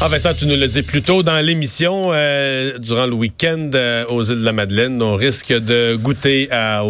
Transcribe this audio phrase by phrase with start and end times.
[0.00, 4.04] Ah Vincent, tu nous l'as dit plus tôt dans l'émission, euh, durant le week-end euh,
[4.08, 6.82] aux îles de la Madeleine, on risque de goûter à,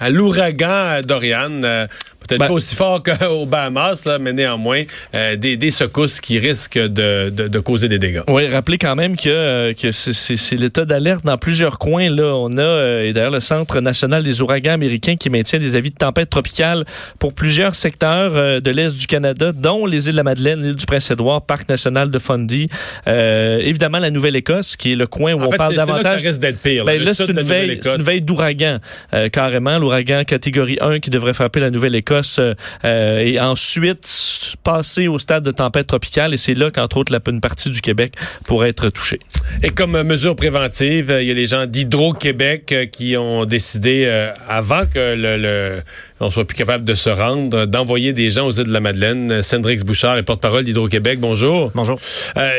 [0.00, 1.62] à l'ouragan Dorian.
[1.62, 1.86] euh,
[2.32, 4.82] Peut-être Ben- pas aussi fort qu'aux Bahamas, là, mais néanmoins,
[5.14, 8.22] euh, des, des secousses qui risquent de, de- de causer des dégâts.
[8.28, 12.08] Oui, rappelez quand même que, euh, que c'est- l'état d'alerte dans plusieurs coins.
[12.10, 15.76] Là, on a euh, et d'ailleurs le Centre national des ouragans américains qui maintient des
[15.76, 16.84] avis de tempête tropicale
[17.18, 20.74] pour plusieurs secteurs euh, de l'est du Canada, dont les îles de la Madeleine, l'île
[20.76, 22.68] du Prince-Édouard, Parc national de Fundy,
[23.08, 25.88] euh, évidemment la Nouvelle-Écosse, qui est le coin où En on fait, parle là que
[25.90, 26.20] davantage.
[26.20, 26.84] ça risque d'être pire.
[26.84, 28.78] Ben là, c'est une, une veille d'ouragan,
[29.14, 29.78] euh, carrément.
[29.78, 34.06] L'ouragan catégorie 1 qui devrait frapper la Nouvelle-Écosse euh, euh, et ensuite
[34.64, 36.34] passer au stade de tempête tropicale.
[36.34, 38.14] Et c'est là qu'entre autres, la, une partie du Québec
[38.46, 39.20] pourrait être touchée.
[39.62, 44.06] Et comme euh, mesure préventive, il y a les gens d'Hydro-Québec qui ont décidé,
[44.48, 45.82] avant que le-
[46.22, 49.42] on soit plus capable de se rendre, d'envoyer des gens aux îles de la Madeleine.
[49.42, 51.18] Cendrix Bouchard, est porte-parole d'Hydro-Québec.
[51.20, 51.70] Bonjour.
[51.74, 51.98] Bonjour.
[52.36, 52.50] Euh,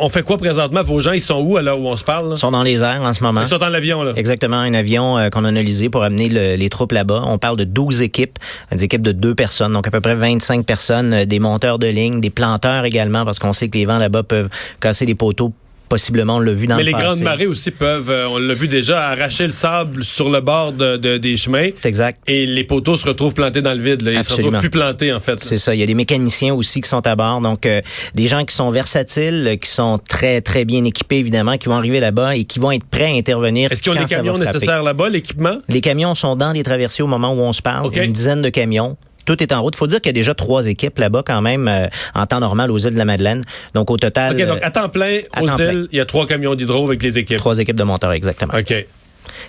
[0.00, 0.82] on fait quoi présentement?
[0.82, 2.28] Vos gens, ils sont où à l'heure où on se parle?
[2.28, 2.34] là?
[2.36, 3.40] Ils sont dans les airs en ce moment.
[3.40, 4.12] Ils sont en avion, là.
[4.16, 7.22] Exactement, un avion euh, qu'on a analysé pour amener le- les troupes là-bas.
[7.26, 8.38] On parle de 12 équipes,
[8.72, 11.86] des équipes de deux personnes, donc à peu près 25 personnes, euh, des monteurs de
[11.88, 14.48] ligne, des planteurs également, parce qu'on sait que les vents là-bas peuvent
[14.80, 15.52] casser des poteaux.
[15.90, 17.04] Possiblement, on l'a vu dans Mais le les passé.
[17.04, 20.72] grandes marées aussi peuvent, euh, on l'a vu déjà, arracher le sable sur le bord
[20.72, 21.68] de- de- des chemins.
[21.82, 22.20] C'est exact.
[22.28, 24.02] Et les poteaux se retrouvent plantés dans le vide.
[24.02, 24.12] Là.
[24.12, 24.46] Ils se Absolument.
[24.58, 25.40] retrouvent plus plantés, en fait.
[25.40, 25.74] C'est ça.
[25.74, 27.40] Il y a des mécaniciens aussi qui sont à bord.
[27.40, 27.82] Donc, euh,
[28.14, 31.74] des gens qui sont versatiles, euh, qui sont très, très bien équipés, évidemment, qui vont
[31.76, 33.72] arriver là-bas et qui vont être prêts à intervenir.
[33.72, 35.58] Est-ce qu'ils ont les va camions nécessaires là-bas, l'équipement?
[35.68, 37.86] Les camions sont dans des traversiers au moment où on se parle.
[37.86, 37.96] OK.
[37.96, 38.96] Une dizaine de camions.
[39.30, 39.76] Tout est en route.
[39.76, 41.86] Il faut dire qu'il y a déjà trois équipes là-bas quand même euh,
[42.16, 43.44] en temps normal aux îles de la Madeleine.
[43.74, 45.86] Donc au total, OK, donc euh, à temps plein, à aux temps îles, plein.
[45.92, 47.38] il y a trois camions d'hydro avec les équipes.
[47.38, 48.52] trois équipes de monteurs exactement.
[48.58, 48.74] OK.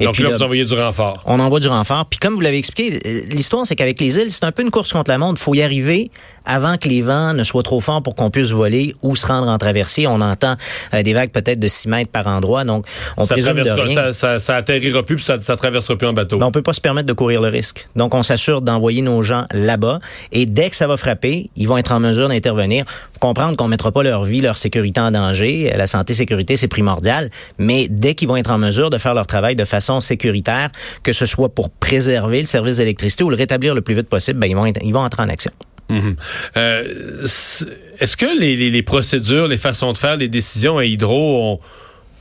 [0.00, 1.22] Et donc puis là, vous envoyez du renfort.
[1.26, 2.06] on envoie du renfort.
[2.06, 4.70] Puis comme vous l'avez expliqué, euh, l'histoire, c'est qu'avec les îles, c'est un peu une
[4.70, 5.40] course contre la montre.
[5.40, 6.10] Il faut y arriver
[6.44, 9.48] avant que les vents ne soient trop forts pour qu'on puisse voler ou se rendre
[9.48, 10.06] en traversée.
[10.06, 10.54] On entend
[10.94, 12.64] euh, des vagues peut-être de 6 mètres par endroit.
[12.64, 12.86] Donc,
[13.16, 13.94] on Ça, présume de traversera- rien.
[13.94, 16.38] ça, ça, ça atterrira plus puis ça, ça traversera plus en bateau.
[16.38, 17.88] Ben, on peut pas se permettre de courir le risque.
[17.96, 19.98] Donc, on s'assure d'envoyer nos gens là-bas.
[20.32, 22.84] Et dès que ça va frapper, ils vont être en mesure d'intervenir.
[23.12, 25.72] Faut comprendre qu'on mettra pas leur vie, leur sécurité en danger.
[25.76, 27.30] La santé, sécurité, c'est primordial.
[27.58, 30.70] Mais dès qu'ils vont être en mesure de faire leur travail de façon sécuritaire,
[31.02, 34.40] que ce soit pour préserver le service d'électricité ou le rétablir le plus vite possible,
[34.40, 35.52] ben, ils vont, entrer en action.
[35.90, 36.16] Mhm.
[36.56, 37.26] Euh,
[37.98, 41.60] Est-ce que les procédures, les façons de faire, les décisions à Hydro ont,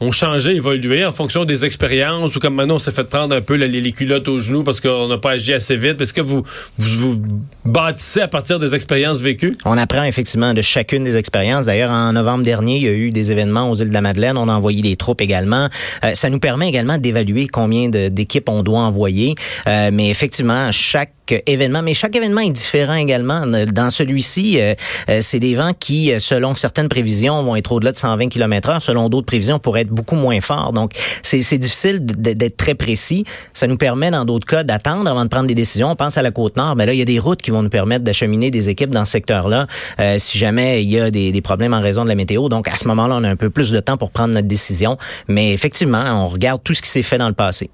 [0.00, 3.40] ont changé, évolué en fonction des expériences ou comme maintenant on s'est fait prendre un
[3.40, 6.00] peu les, les culottes aux genoux parce qu'on n'a pas agi assez vite?
[6.00, 6.42] Est-ce que vous,
[6.78, 7.22] vous
[7.64, 9.56] bâtissez à partir des expériences vécues?
[9.64, 11.66] On apprend effectivement de chacune des expériences.
[11.66, 14.36] D'ailleurs, en novembre dernier, il y a eu des événements aux îles de la Madeleine.
[14.36, 15.68] On a envoyé des troupes également.
[16.04, 19.34] Euh, ça nous permet également d'évaluer combien d'équipes on doit envoyer.
[19.66, 21.12] Euh, mais effectivement, chaque
[21.46, 23.46] événement, mais chaque événement est différent également.
[23.46, 24.74] Dans celui-ci, euh,
[25.20, 28.82] c'est des vents qui, selon certaines prévisions, vont être au-delà de 120 km heure.
[28.82, 30.72] Selon d'autres prévisions, pourraient être beaucoup moins forts.
[30.72, 30.92] Donc,
[31.22, 33.24] c'est difficile d'être très précis.
[33.52, 35.90] Ça nous permet, dans d'autres cas, d'attendre avant de prendre des décisions.
[35.90, 37.68] On pense à la Côte-Nord, mais là, il y a des routes qui vont nous
[37.68, 39.66] permettre d'acheminer des équipes dans ce secteur-là
[39.98, 42.48] euh, si jamais il y a des, des problèmes en raison de la météo.
[42.48, 44.96] Donc, à ce moment-là, on a un peu plus de temps pour prendre notre décision.
[45.28, 47.70] Mais effectivement, on regarde tout ce qui s'est fait dans le passé.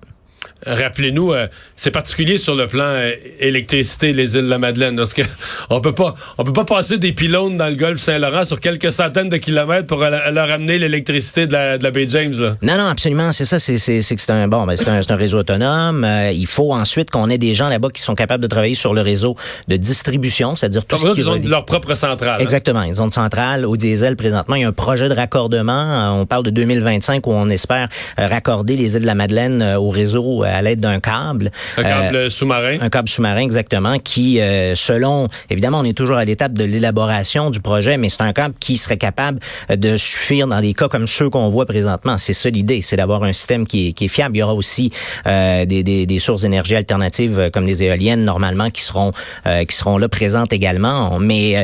[0.64, 1.46] Rappelez-nous, euh,
[1.76, 5.22] c'est particulier sur le plan euh, électricité, les îles de la Madeleine, parce que
[5.70, 8.90] on peut pas, on peut pas passer des pylônes dans le golfe Saint-Laurent sur quelques
[8.90, 12.34] centaines de kilomètres pour leur amener l'électricité de la, de la baie James.
[12.38, 12.56] Là.
[12.62, 13.58] Non, non, absolument, c'est ça.
[13.58, 16.04] C'est que un bon, ben, c'est un, un réseau autonome.
[16.04, 18.94] Euh, il faut ensuite qu'on ait des gens là-bas qui sont capables de travailler sur
[18.94, 19.36] le réseau
[19.68, 22.40] de distribution, c'est-à-dire tout Comme ce qui ont leur propre centrale.
[22.40, 22.42] hein.
[22.42, 22.82] Exactement.
[22.82, 24.54] Ils ont une centrale au diesel présentement.
[24.54, 26.16] Il y a un projet de raccordement.
[26.18, 30.44] On parle de 2025 où on espère raccorder les îles de la Madeleine au réseau
[30.46, 31.50] à l'aide d'un câble.
[31.76, 32.78] Un Euh, câble sous-marin.
[32.80, 37.50] un câble sous-marin, exactement, qui, euh, selon, évidemment, on est toujours à l'étape de l'élaboration
[37.50, 39.40] du projet, mais c'est un câble qui serait capable
[39.70, 42.18] euh, de suffire dans des cas comme ceux qu'on voit présentement.
[42.18, 44.36] C'est ça l'idée, c'est d'avoir un système qui est, qui est fiable.
[44.36, 44.90] Il y aura aussi
[45.26, 49.12] euh, des, des, des sources d'énergie alternatives euh, comme des éoliennes, normalement, qui seront,
[49.46, 51.18] euh, qui seront là présentes également.
[51.18, 51.62] Mais euh,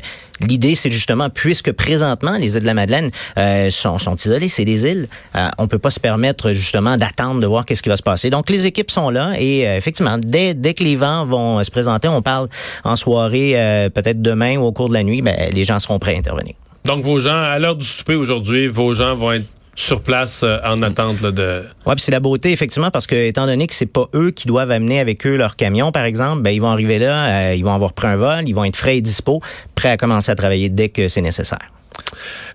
[0.48, 4.64] L'idée, c'est justement, puisque présentement, les îles de la Madeleine euh, sont, sont isolées, c'est
[4.64, 5.06] des îles,
[5.36, 8.28] euh, on peut pas se permettre justement d'attendre de voir qu'est-ce qui va se passer.
[8.28, 11.62] Donc, les équipes sont là et euh, effectivement, dès, dès que les vents vont euh,
[11.62, 12.48] se présenter, on parle
[12.84, 15.98] en soirée, euh, peut-être demain ou au cours de la nuit, ben, les gens seront
[15.98, 16.54] prêts à intervenir.
[16.84, 20.58] Donc, vos gens, à l'heure du souper aujourd'hui, vos gens vont être sur place euh,
[20.64, 21.62] en attente là, de.
[21.86, 24.46] Ouais, puis c'est la beauté effectivement parce que étant donné que c'est pas eux qui
[24.46, 27.64] doivent amener avec eux leur camion par exemple, ben ils vont arriver là, euh, ils
[27.64, 29.40] vont avoir pris un vol, ils vont être frais et dispo,
[29.74, 31.68] prêts à commencer à travailler dès que c'est nécessaire.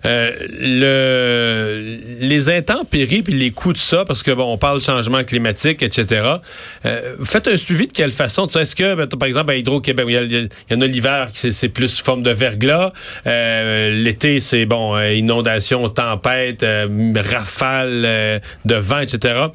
[0.04, 5.24] Euh, le, les intempéries puis les coûts de ça, parce que bon, on parle changement
[5.24, 6.22] climatique, etc.
[6.86, 8.46] Euh, faites un suivi de quelle façon?
[8.46, 12.22] Est-ce que, par exemple, à Hydro-Québec, il, y en a l'hiver, c'est plus sous forme
[12.22, 12.92] de verglas.
[13.26, 16.86] Euh, L'été, c'est bon, euh, inondation, tempête, euh,
[17.16, 19.46] rafale de vent, etc.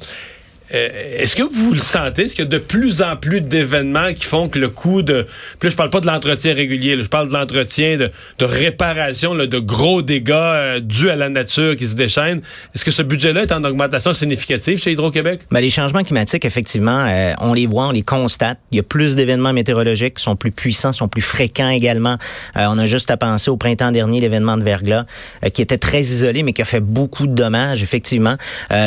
[0.72, 0.88] Euh,
[1.18, 2.22] est-ce que vous le sentez?
[2.22, 5.26] Est-ce qu'il y a de plus en plus d'événements qui font que le coût de...
[5.58, 9.34] Puis là, je parle pas de l'entretien régulier, je parle de l'entretien, de, de, réparation,
[9.34, 12.40] là, de gros dégâts euh, dus à la nature qui se déchaînent.
[12.74, 15.40] Est-ce que ce budget-là est en augmentation significative chez Hydro-Québec?
[15.50, 18.58] Ben, les changements climatiques, effectivement, euh, on les voit, on les constate.
[18.70, 22.16] Il y a plus d'événements météorologiques qui sont plus puissants, sont plus fréquents également.
[22.56, 25.04] on a juste à penser au printemps dernier, l'événement de verglas,
[25.52, 28.36] qui était très isolé, mais qui a fait beaucoup de dommages, effectivement.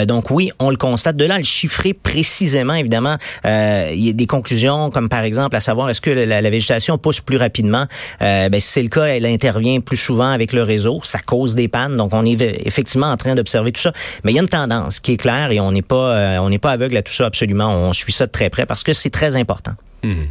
[0.05, 1.15] donc oui, on le constate.
[1.15, 5.55] De là, le chiffre précisément, évidemment, euh, il y a des conclusions comme par exemple
[5.55, 7.85] à savoir est-ce que la, végétation pousse plus rapidement?
[8.21, 11.55] Euh, ben, si c'est le cas, elle intervient plus souvent avec le réseau, ça cause
[11.55, 11.97] des pannes.
[11.97, 13.91] Donc on est effectivement en train d'observer tout ça.
[14.23, 16.49] Mais il y a une tendance qui est claire et on n'est pas euh, on
[16.49, 17.69] n'est pas aveugle à tout ça absolument.
[17.69, 19.73] On suit ça de très près parce que c'est très important.
[20.03, 20.23] Mmh.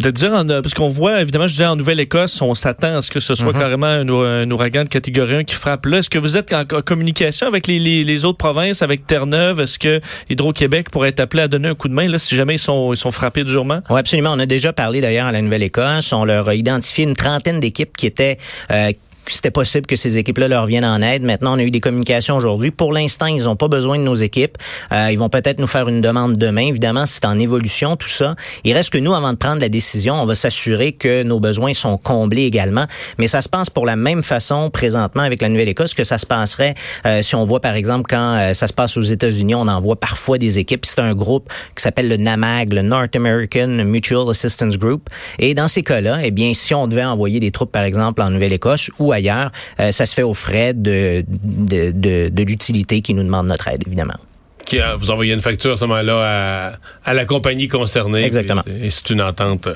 [0.00, 3.02] Euh, de dire, en, parce qu'on voit, évidemment, je disais, en Nouvelle-Écosse, on s'attend à
[3.02, 3.58] ce que ce soit mm-hmm.
[3.58, 5.98] carrément un, ouragan de catégorie 1 qui frappe là.
[5.98, 9.60] Est-ce que vous êtes en, communication avec les, les, autres provinces, avec Terre-Neuve?
[9.60, 10.00] Est-ce que
[10.30, 12.92] Hydro-Québec pourrait être appelé à donner un coup de main là, si jamais ils sont,
[12.92, 13.80] ils sont frappés durement?
[13.90, 14.32] Oui, absolument.
[14.32, 16.12] On a déjà parlé d'ailleurs à la Nouvelle-Écosse.
[16.12, 18.38] On leur a identifié une trentaine d'équipes qui étaient
[18.70, 18.92] euh,
[19.32, 21.22] c'était possible que ces équipes-là leur viennent en aide.
[21.22, 22.70] Maintenant, on a eu des communications aujourd'hui.
[22.70, 24.56] Pour l'instant, ils n'ont pas besoin de nos équipes.
[24.92, 26.68] Euh, ils vont peut-être nous faire une demande demain.
[26.68, 28.36] Évidemment, c'est en évolution tout ça.
[28.64, 31.74] Il reste que nous, avant de prendre la décision, on va s'assurer que nos besoins
[31.74, 32.86] sont comblés également.
[33.18, 36.26] Mais ça se passe pour la même façon présentement avec la Nouvelle-Écosse que ça se
[36.26, 36.74] passerait
[37.04, 39.96] euh, si on voit, par exemple, quand euh, ça se passe aux États-Unis, on envoie
[39.96, 40.84] parfois des équipes.
[40.86, 45.08] C'est un groupe qui s'appelle le NAMAG, le North American Mutual Assistance Group.
[45.38, 48.30] Et dans ces cas-là, eh bien, si on devait envoyer des troupes, par exemple, en
[48.30, 53.14] Nouvelle-Écosse ou ailleurs, euh, ça se fait aux frais de, de, de, de l'utilité qui
[53.14, 54.16] nous demande notre aide, évidemment
[54.64, 56.72] qui vous envoyez une facture à ce moment-là
[57.04, 58.24] à, à, la compagnie concernée.
[58.24, 58.62] Exactement.
[58.82, 59.68] Et c'est une entente.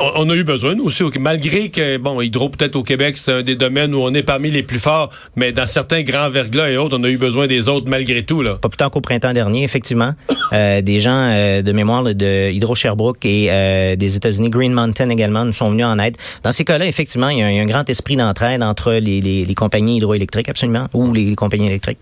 [0.00, 3.42] On, a eu besoin, nous aussi, malgré que, bon, Hydro, peut-être au Québec, c'est un
[3.42, 6.78] des domaines où on est parmi les plus forts, mais dans certains grands verglas et
[6.78, 8.40] autres, on a eu besoin des autres malgré tout.
[8.40, 8.54] Là.
[8.54, 10.12] Pas plus tard qu'au printemps dernier, effectivement.
[10.52, 15.10] euh, des gens euh, de mémoire de Hydro Sherbrooke et euh, des États-Unis, Green Mountain
[15.10, 16.16] également, nous sont venus en aide.
[16.42, 20.48] Dans ces cas-là, effectivement, il y, a un, grand esprit d'entraide entre les compagnies hydroélectriques,
[20.48, 21.98] absolument, ou les compagnies électriques.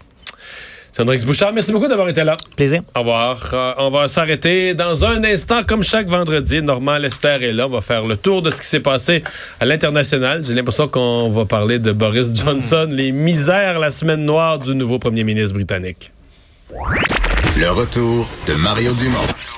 [0.98, 2.36] Sandrix Bouchard, merci beaucoup d'avoir été là.
[2.56, 2.82] Plaisir.
[2.96, 3.50] Au revoir.
[3.52, 6.60] Euh, on va s'arrêter dans un instant, comme chaque vendredi.
[6.60, 7.66] Normand Lester est là.
[7.66, 9.22] On va faire le tour de ce qui s'est passé
[9.60, 10.42] à l'international.
[10.44, 14.98] J'ai l'impression qu'on va parler de Boris Johnson, les misères, la semaine noire du nouveau
[14.98, 16.10] premier ministre britannique.
[17.56, 19.57] Le retour de Mario Dumont.